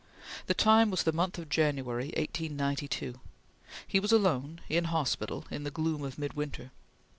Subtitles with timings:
[0.47, 3.19] The time was the month of January, 1892;
[3.87, 6.71] he was alone, in hospital, in the gloom of midwinter.